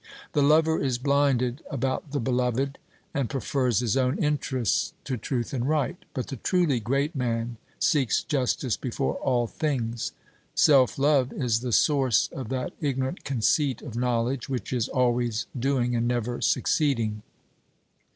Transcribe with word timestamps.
The 0.33 0.41
lover 0.41 0.81
is 0.81 0.97
blinded 0.97 1.61
about 1.69 2.09
the 2.11 2.19
beloved, 2.19 2.79
and 3.13 3.29
prefers 3.29 3.81
his 3.81 3.95
own 3.95 4.17
interests 4.17 4.93
to 5.03 5.15
truth 5.15 5.53
and 5.53 5.69
right; 5.69 5.95
but 6.15 6.25
the 6.29 6.37
truly 6.37 6.79
great 6.79 7.15
man 7.15 7.57
seeks 7.77 8.23
justice 8.23 8.75
before 8.75 9.13
all 9.17 9.45
things. 9.45 10.11
Self 10.55 10.97
love 10.97 11.31
is 11.31 11.59
the 11.59 11.71
source 11.71 12.29
of 12.31 12.49
that 12.49 12.73
ignorant 12.81 13.23
conceit 13.23 13.83
of 13.83 13.95
knowledge 13.95 14.49
which 14.49 14.73
is 14.73 14.87
always 14.89 15.45
doing 15.59 15.95
and 15.95 16.07
never 16.07 16.41
succeeding. 16.41 17.21